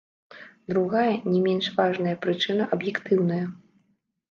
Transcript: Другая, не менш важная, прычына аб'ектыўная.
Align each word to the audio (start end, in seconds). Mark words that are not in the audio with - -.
Другая, 0.71 1.11
не 1.33 1.39
менш 1.47 1.69
важная, 1.77 2.15
прычына 2.25 2.63
аб'ектыўная. 2.79 3.41